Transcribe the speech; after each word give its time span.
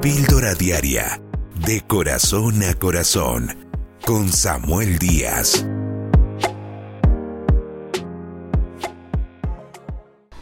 Píldora 0.00 0.54
Diaria, 0.54 1.20
de 1.66 1.80
corazón 1.80 2.62
a 2.62 2.74
corazón, 2.74 3.48
con 4.06 4.28
Samuel 4.28 4.96
Díaz. 5.00 5.66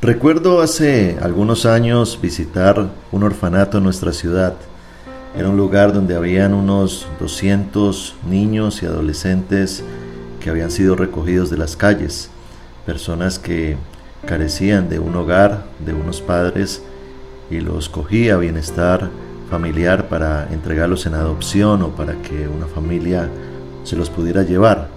Recuerdo 0.03 0.61
hace 0.61 1.17
algunos 1.23 1.65
años 1.65 2.19
visitar 2.21 2.91
un 3.11 3.23
orfanato 3.23 3.79
en 3.79 3.85
nuestra 3.85 4.13
ciudad. 4.13 4.53
Era 5.35 5.49
un 5.49 5.57
lugar 5.57 5.95
donde 5.95 6.17
habían 6.17 6.53
unos 6.53 7.09
200 7.19 8.15
niños 8.29 8.83
y 8.83 8.87
adolescentes 8.87 9.83
que 10.39 10.51
habían 10.51 10.71
sido 10.71 10.97
recogidos 10.97 11.49
de 11.49 11.57
las 11.57 11.77
calles, 11.77 12.29
personas 12.85 13.39
que 13.39 13.79
carecían 14.27 14.91
de 14.91 14.99
un 14.99 15.17
hogar, 15.17 15.65
de 15.79 15.95
unos 15.95 16.21
padres, 16.21 16.83
y 17.51 17.61
los 17.61 17.89
cogía 17.89 18.37
bienestar 18.37 19.09
familiar 19.51 20.09
para 20.09 20.49
entregarlos 20.53 21.07
en 21.07 21.15
adopción 21.15 21.83
o 21.83 21.89
para 21.91 22.15
que 22.23 22.49
una 22.49 22.67
familia 22.67 23.29
se 23.85 23.97
los 23.97 24.11
pudiera 24.11 24.43
llevar. 24.43 24.89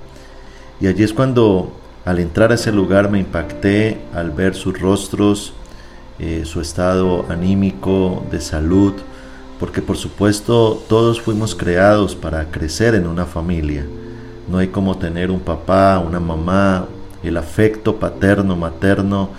Y 0.81 0.88
allí 0.88 1.03
es 1.03 1.13
cuando 1.13 1.73
al 2.05 2.20
entrar 2.20 2.52
a 2.52 2.55
ese 2.55 2.72
lugar 2.72 3.12
me 3.12 3.20
impacté 3.20 4.02
al 4.13 4.31
ver 4.31 4.55
sus 4.55 4.80
rostros, 4.80 5.53
eh, 6.17 6.44
su 6.45 6.62
estado 6.62 7.25
anímico, 7.30 8.25
de 8.31 8.41
salud, 8.41 8.94
porque 9.59 9.81
por 9.81 9.98
supuesto 9.98 10.81
todos 10.88 11.22
fuimos 11.22 11.53
creados 11.53 12.16
para 12.16 12.45
crecer 12.45 12.95
en 12.95 13.08
una 13.08 13.25
familia. 13.25 13.86
No 14.50 14.58
hay 14.58 14.70
como 14.70 14.97
tener 14.97 15.30
un 15.30 15.41
papá, 15.41 16.00
una 16.00 16.20
mamá, 16.20 16.88
el 17.23 17.38
afecto 17.38 17.97
paterno, 17.97 18.55
materno 18.55 19.30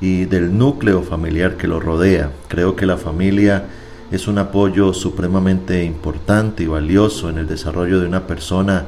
y 0.00 0.24
del 0.24 0.56
núcleo 0.56 1.02
familiar 1.02 1.56
que 1.56 1.68
lo 1.68 1.80
rodea. 1.80 2.30
Creo 2.48 2.76
que 2.76 2.86
la 2.86 2.96
familia 2.96 3.64
es 4.10 4.26
un 4.26 4.38
apoyo 4.38 4.92
supremamente 4.92 5.84
importante 5.84 6.64
y 6.64 6.66
valioso 6.66 7.28
en 7.28 7.38
el 7.38 7.46
desarrollo 7.46 8.00
de 8.00 8.06
una 8.06 8.26
persona 8.26 8.86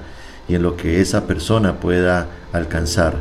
y 0.48 0.54
en 0.54 0.62
lo 0.62 0.76
que 0.76 1.00
esa 1.00 1.26
persona 1.26 1.80
pueda 1.80 2.28
alcanzar. 2.52 3.16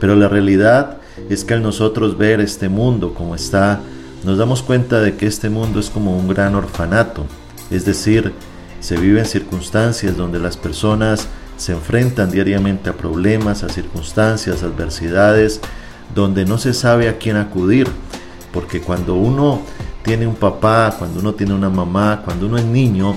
Pero 0.00 0.16
la 0.16 0.28
realidad 0.28 0.98
es 1.30 1.44
que 1.44 1.54
al 1.54 1.62
nosotros 1.62 2.18
ver 2.18 2.40
este 2.40 2.68
mundo 2.68 3.14
como 3.14 3.34
está, 3.34 3.80
nos 4.24 4.38
damos 4.38 4.62
cuenta 4.62 5.00
de 5.00 5.16
que 5.16 5.26
este 5.26 5.48
mundo 5.48 5.78
es 5.78 5.88
como 5.88 6.16
un 6.16 6.28
gran 6.28 6.54
orfanato, 6.54 7.26
es 7.70 7.84
decir, 7.84 8.32
se 8.80 8.96
viven 8.96 9.24
circunstancias 9.24 10.16
donde 10.16 10.38
las 10.38 10.56
personas 10.56 11.28
se 11.56 11.72
enfrentan 11.72 12.30
diariamente 12.30 12.90
a 12.90 12.92
problemas, 12.92 13.62
a 13.62 13.68
circunstancias, 13.68 14.62
adversidades, 14.62 15.60
donde 16.14 16.44
no 16.44 16.58
se 16.58 16.74
sabe 16.74 17.08
a 17.08 17.18
quién 17.18 17.36
acudir, 17.36 17.88
porque 18.52 18.80
cuando 18.80 19.14
uno 19.14 19.62
tiene 20.06 20.24
un 20.26 20.36
papá, 20.36 20.94
cuando 20.96 21.18
uno 21.18 21.34
tiene 21.34 21.52
una 21.52 21.68
mamá, 21.68 22.22
cuando 22.24 22.46
uno 22.46 22.56
es 22.56 22.64
niño, 22.64 23.16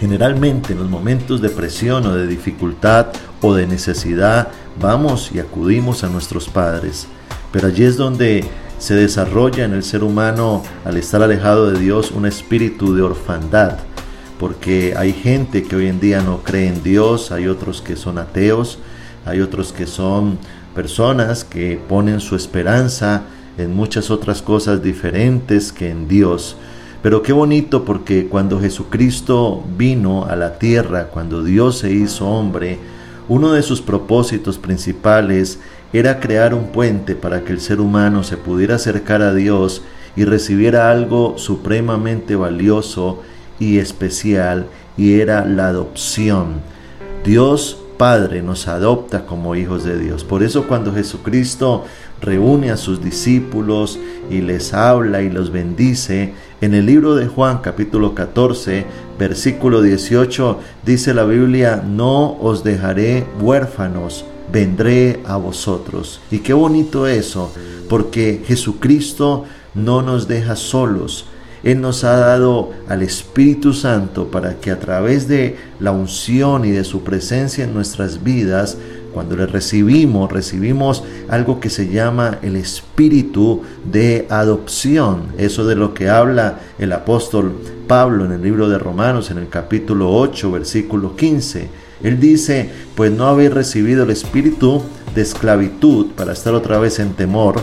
generalmente 0.00 0.72
en 0.72 0.80
los 0.80 0.90
momentos 0.90 1.40
de 1.40 1.48
presión 1.48 2.04
o 2.06 2.14
de 2.14 2.26
dificultad 2.26 3.06
o 3.40 3.54
de 3.54 3.68
necesidad, 3.68 4.48
vamos 4.80 5.30
y 5.32 5.38
acudimos 5.38 6.02
a 6.02 6.08
nuestros 6.08 6.48
padres. 6.48 7.06
Pero 7.52 7.68
allí 7.68 7.84
es 7.84 7.96
donde 7.96 8.44
se 8.78 8.94
desarrolla 8.94 9.64
en 9.64 9.72
el 9.72 9.84
ser 9.84 10.02
humano, 10.02 10.64
al 10.84 10.96
estar 10.96 11.22
alejado 11.22 11.70
de 11.70 11.78
Dios, 11.78 12.10
un 12.10 12.26
espíritu 12.26 12.94
de 12.96 13.02
orfandad 13.02 13.78
porque 14.38 14.94
hay 14.96 15.12
gente 15.12 15.64
que 15.64 15.74
hoy 15.74 15.88
en 15.88 15.98
día 15.98 16.20
no 16.20 16.44
cree 16.44 16.68
en 16.68 16.82
Dios, 16.84 17.32
hay 17.32 17.48
otros 17.48 17.82
que 17.82 17.96
son 17.96 18.18
ateos, 18.18 18.78
hay 19.26 19.40
otros 19.40 19.72
que 19.72 19.86
son 19.86 20.38
personas 20.76 21.42
que 21.42 21.80
ponen 21.88 22.20
su 22.20 22.36
esperanza 22.36 23.22
en 23.58 23.74
muchas 23.74 24.10
otras 24.10 24.40
cosas 24.40 24.82
diferentes 24.82 25.72
que 25.72 25.90
en 25.90 26.08
Dios. 26.08 26.56
Pero 27.02 27.22
qué 27.22 27.32
bonito 27.32 27.84
porque 27.84 28.26
cuando 28.26 28.60
Jesucristo 28.60 29.62
vino 29.76 30.24
a 30.24 30.36
la 30.36 30.58
tierra, 30.58 31.08
cuando 31.08 31.44
Dios 31.44 31.78
se 31.78 31.92
hizo 31.92 32.26
hombre, 32.26 32.78
uno 33.28 33.52
de 33.52 33.62
sus 33.62 33.82
propósitos 33.82 34.58
principales 34.58 35.60
era 35.92 36.20
crear 36.20 36.54
un 36.54 36.68
puente 36.68 37.14
para 37.14 37.44
que 37.44 37.52
el 37.52 37.60
ser 37.60 37.80
humano 37.80 38.24
se 38.24 38.36
pudiera 38.36 38.76
acercar 38.76 39.22
a 39.22 39.34
Dios 39.34 39.82
y 40.16 40.24
recibiera 40.24 40.90
algo 40.90 41.38
supremamente 41.38 42.36
valioso 42.36 43.22
y 43.60 43.78
especial 43.78 44.66
y 44.96 45.20
era 45.20 45.44
la 45.44 45.68
adopción. 45.68 46.60
Dios 47.24 47.78
Padre 47.98 48.42
nos 48.42 48.68
adopta 48.68 49.26
como 49.26 49.56
hijos 49.56 49.82
de 49.82 49.98
Dios. 49.98 50.22
Por 50.22 50.44
eso 50.44 50.68
cuando 50.68 50.94
Jesucristo 50.94 51.84
reúne 52.20 52.70
a 52.70 52.76
sus 52.76 53.02
discípulos 53.02 53.98
y 54.30 54.40
les 54.40 54.72
habla 54.72 55.20
y 55.20 55.30
los 55.30 55.50
bendice, 55.50 56.32
en 56.60 56.74
el 56.74 56.86
libro 56.86 57.16
de 57.16 57.26
Juan 57.26 57.58
capítulo 57.58 58.14
14, 58.14 58.86
versículo 59.18 59.82
18, 59.82 60.58
dice 60.86 61.12
la 61.12 61.24
Biblia, 61.24 61.82
no 61.84 62.38
os 62.40 62.62
dejaré 62.62 63.26
huérfanos, 63.40 64.24
vendré 64.52 65.20
a 65.26 65.36
vosotros. 65.36 66.20
Y 66.30 66.38
qué 66.38 66.52
bonito 66.52 67.08
eso, 67.08 67.52
porque 67.88 68.42
Jesucristo 68.46 69.44
no 69.74 70.02
nos 70.02 70.28
deja 70.28 70.54
solos, 70.54 71.26
él 71.62 71.80
nos 71.80 72.04
ha 72.04 72.16
dado 72.16 72.70
al 72.88 73.02
Espíritu 73.02 73.72
Santo 73.72 74.30
para 74.30 74.60
que 74.60 74.70
a 74.70 74.78
través 74.78 75.28
de 75.28 75.56
la 75.80 75.90
unción 75.90 76.64
y 76.64 76.70
de 76.70 76.84
su 76.84 77.02
presencia 77.02 77.64
en 77.64 77.74
nuestras 77.74 78.22
vidas, 78.22 78.78
cuando 79.12 79.36
le 79.36 79.46
recibimos, 79.46 80.30
recibimos 80.30 81.02
algo 81.28 81.60
que 81.60 81.70
se 81.70 81.88
llama 81.88 82.38
el 82.42 82.56
espíritu 82.56 83.62
de 83.90 84.26
adopción. 84.30 85.32
Eso 85.38 85.66
de 85.66 85.74
lo 85.74 85.94
que 85.94 86.08
habla 86.08 86.60
el 86.78 86.92
apóstol 86.92 87.54
Pablo 87.88 88.26
en 88.26 88.32
el 88.32 88.42
libro 88.42 88.68
de 88.68 88.78
Romanos, 88.78 89.30
en 89.30 89.38
el 89.38 89.48
capítulo 89.48 90.14
8, 90.14 90.52
versículo 90.52 91.16
15. 91.16 91.68
Él 92.02 92.20
dice, 92.20 92.70
pues 92.94 93.10
no 93.10 93.26
habéis 93.26 93.52
recibido 93.52 94.04
el 94.04 94.10
espíritu 94.10 94.82
de 95.14 95.22
esclavitud 95.22 96.08
para 96.14 96.32
estar 96.32 96.54
otra 96.54 96.78
vez 96.78 97.00
en 97.00 97.14
temor, 97.14 97.56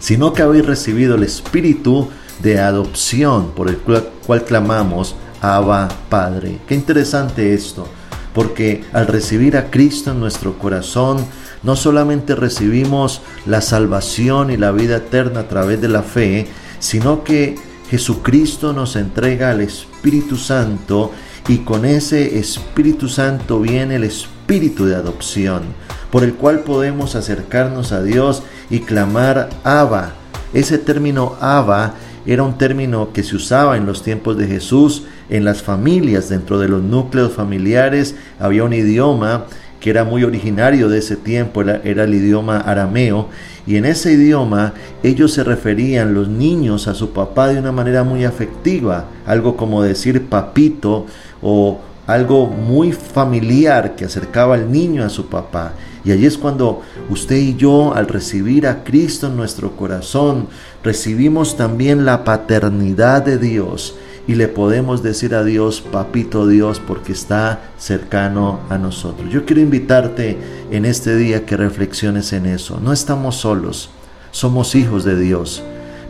sino 0.00 0.34
que 0.34 0.42
habéis 0.42 0.66
recibido 0.66 1.14
el 1.14 1.22
espíritu 1.22 2.08
de 2.08 2.23
adopción 2.60 3.52
por 3.52 3.68
el 3.68 3.78
cual, 3.78 4.44
clamamos 4.44 5.16
Abba 5.40 5.88
Padre. 6.08 6.58
Qué 6.66 6.74
interesante 6.74 7.54
esto, 7.54 7.86
porque 8.32 8.84
al 8.92 9.06
recibir 9.06 9.56
a 9.56 9.70
Cristo 9.70 10.12
en 10.12 10.20
nuestro 10.20 10.58
corazón, 10.58 11.24
no 11.62 11.76
solamente 11.76 12.34
recibimos 12.34 13.22
la 13.46 13.60
salvación 13.60 14.50
y 14.50 14.56
la 14.56 14.72
vida 14.72 14.96
eterna 14.96 15.40
a 15.40 15.48
través 15.48 15.80
de 15.80 15.88
la 15.88 16.02
fe, 16.02 16.46
sino 16.78 17.24
que 17.24 17.56
Jesucristo 17.90 18.72
nos 18.72 18.96
entrega 18.96 19.50
al 19.50 19.60
Espíritu 19.60 20.36
Santo 20.36 21.12
y 21.48 21.58
con 21.58 21.84
ese 21.84 22.38
Espíritu 22.38 23.08
Santo 23.08 23.60
viene 23.60 23.96
el 23.96 24.04
Espíritu 24.04 24.86
de 24.86 24.96
adopción, 24.96 25.62
por 26.10 26.24
el 26.24 26.34
cual 26.34 26.60
podemos 26.60 27.14
acercarnos 27.14 27.92
a 27.92 28.02
Dios 28.02 28.42
y 28.70 28.80
clamar 28.80 29.50
Abba. 29.62 30.14
Ese 30.52 30.78
término 30.78 31.36
Abba 31.40 31.94
era 32.26 32.42
un 32.42 32.58
término 32.58 33.12
que 33.12 33.22
se 33.22 33.36
usaba 33.36 33.76
en 33.76 33.86
los 33.86 34.02
tiempos 34.02 34.36
de 34.36 34.46
Jesús, 34.46 35.04
en 35.28 35.44
las 35.44 35.62
familias, 35.62 36.28
dentro 36.28 36.58
de 36.58 36.68
los 36.68 36.82
núcleos 36.82 37.32
familiares, 37.32 38.14
había 38.38 38.64
un 38.64 38.72
idioma 38.72 39.46
que 39.80 39.90
era 39.90 40.04
muy 40.04 40.24
originario 40.24 40.88
de 40.88 40.98
ese 40.98 41.16
tiempo, 41.16 41.60
era, 41.60 42.04
el 42.04 42.14
idioma 42.14 42.58
arameo, 42.58 43.28
y 43.66 43.76
en 43.76 43.84
ese 43.84 44.12
idioma 44.12 44.72
ellos 45.02 45.32
se 45.32 45.44
referían, 45.44 46.14
los 46.14 46.28
niños, 46.28 46.88
a 46.88 46.94
su 46.94 47.10
papá 47.10 47.48
de 47.48 47.58
una 47.58 47.72
manera 47.72 48.02
muy 48.02 48.24
afectiva, 48.24 49.06
algo 49.26 49.56
como 49.58 49.82
decir 49.82 50.26
papito 50.26 51.04
o 51.42 51.80
algo 52.06 52.46
muy 52.46 52.92
familiar 52.92 53.96
que 53.96 54.04
acercaba 54.04 54.54
al 54.54 54.70
niño 54.70 55.04
a 55.04 55.10
su 55.10 55.26
papá. 55.26 55.72
Y 56.04 56.12
allí 56.12 56.26
es 56.26 56.36
cuando 56.36 56.82
usted 57.08 57.36
y 57.36 57.56
yo, 57.56 57.94
al 57.94 58.06
recibir 58.08 58.66
a 58.66 58.84
Cristo 58.84 59.28
en 59.28 59.36
nuestro 59.36 59.74
corazón, 59.74 60.48
recibimos 60.82 61.56
también 61.56 62.04
la 62.04 62.24
paternidad 62.24 63.22
de 63.22 63.38
Dios 63.38 63.96
y 64.26 64.34
le 64.34 64.48
podemos 64.48 65.02
decir 65.02 65.34
a 65.34 65.44
Dios, 65.44 65.80
papito 65.80 66.46
Dios, 66.46 66.80
porque 66.80 67.12
está 67.12 67.60
cercano 67.78 68.60
a 68.70 68.78
nosotros. 68.78 69.30
Yo 69.30 69.44
quiero 69.44 69.62
invitarte 69.62 70.38
en 70.70 70.84
este 70.84 71.16
día 71.16 71.44
que 71.44 71.56
reflexiones 71.56 72.32
en 72.32 72.46
eso. 72.46 72.80
No 72.80 72.92
estamos 72.92 73.36
solos, 73.36 73.90
somos 74.30 74.74
hijos 74.74 75.04
de 75.04 75.18
Dios. 75.18 75.62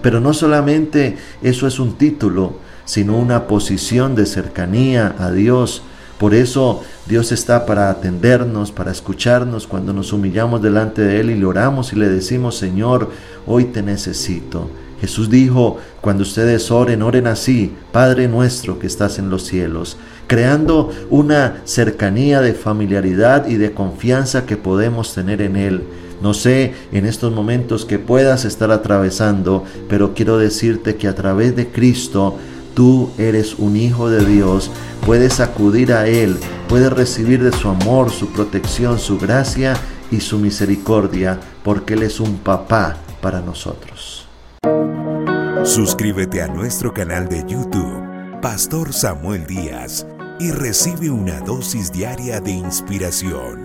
Pero 0.02 0.20
no 0.20 0.34
solamente 0.34 1.16
eso 1.42 1.66
es 1.66 1.78
un 1.78 1.94
título, 1.94 2.54
sino 2.84 3.16
una 3.16 3.46
posición 3.46 4.14
de 4.14 4.26
cercanía 4.26 5.14
a 5.19 5.31
Dios. 5.31 5.82
Por 6.19 6.34
eso 6.34 6.82
Dios 7.06 7.32
está 7.32 7.66
para 7.66 7.90
atendernos, 7.90 8.72
para 8.72 8.92
escucharnos 8.92 9.66
cuando 9.66 9.92
nos 9.92 10.12
humillamos 10.12 10.62
delante 10.62 11.02
de 11.02 11.20
Él 11.20 11.31
y 11.31 11.38
le 11.38 11.44
oramos 11.44 11.92
y 11.92 11.96
le 11.96 12.08
decimos, 12.08 12.56
Señor, 12.56 13.10
hoy 13.46 13.64
te 13.66 13.82
necesito. 13.82 14.70
Jesús 15.00 15.28
dijo, 15.28 15.78
cuando 16.00 16.22
ustedes 16.22 16.70
oren, 16.70 17.02
oren 17.02 17.26
así, 17.26 17.75
Padre 17.92 18.28
nuestro 18.28 18.78
que 18.78 18.86
estás 18.86 19.19
en 19.19 19.28
los 19.28 19.42
cielos, 19.42 19.98
creando 20.26 20.90
una 21.10 21.60
cercanía 21.64 22.40
de 22.40 22.54
familiaridad 22.54 23.46
y 23.46 23.56
de 23.56 23.72
confianza 23.72 24.46
que 24.46 24.56
podemos 24.56 25.12
tener 25.12 25.42
en 25.42 25.56
Él. 25.56 25.82
No 26.22 26.32
sé 26.32 26.72
en 26.92 27.04
estos 27.04 27.34
momentos 27.34 27.84
que 27.84 27.98
puedas 27.98 28.46
estar 28.46 28.70
atravesando, 28.70 29.64
pero 29.90 30.14
quiero 30.14 30.38
decirte 30.38 30.96
que 30.96 31.08
a 31.08 31.14
través 31.14 31.54
de 31.54 31.69
Cristo 31.69 32.38
tú 32.74 33.10
eres 33.18 33.54
un 33.58 33.76
hijo 33.76 34.10
de 34.10 34.24
Dios, 34.24 34.70
puedes 35.06 35.40
acudir 35.40 35.92
a 35.92 36.06
Él, 36.06 36.38
puedes 36.68 36.92
recibir 36.92 37.42
de 37.42 37.52
su 37.52 37.68
amor, 37.68 38.10
su 38.10 38.28
protección, 38.28 38.98
su 38.98 39.18
gracia 39.18 39.74
y 40.10 40.20
su 40.20 40.38
misericordia, 40.38 41.40
porque 41.62 41.94
Él 41.94 42.02
es 42.02 42.20
un 42.20 42.38
papá 42.38 42.96
para 43.20 43.40
nosotros. 43.40 44.26
Suscríbete 45.64 46.42
a 46.42 46.48
nuestro 46.48 46.92
canal 46.92 47.26
de 47.28 47.42
YouTube, 47.48 48.40
Pastor 48.42 48.92
Samuel 48.92 49.46
Díaz, 49.46 50.06
y 50.38 50.50
recibe 50.50 51.10
una 51.10 51.40
dosis 51.40 51.90
diaria 51.90 52.40
de 52.40 52.50
inspiración. 52.50 53.63